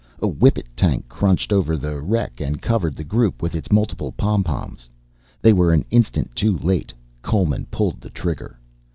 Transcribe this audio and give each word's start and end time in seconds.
A 0.19 0.25
whippet 0.27 0.65
tank 0.75 1.07
crunched 1.09 1.53
over 1.53 1.77
the 1.77 2.01
wreck 2.01 2.41
and 2.41 2.59
covered 2.59 2.95
the 2.95 3.03
group 3.03 3.39
with 3.39 3.53
its 3.53 3.71
multiple 3.71 4.11
pom 4.13 4.43
poms. 4.43 4.89
They 5.43 5.53
were 5.53 5.71
an 5.73 5.85
instant 5.91 6.35
too 6.35 6.57
late, 6.57 6.91
Coleman 7.21 7.67
pulled 7.69 8.01
the 8.01 8.09
trigger. 8.09 8.57